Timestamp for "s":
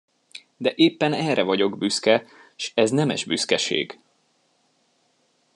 2.55-2.71